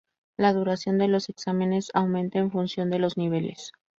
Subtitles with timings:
[0.35, 3.71] La duración de los exámenes aumenta en función de los niveles.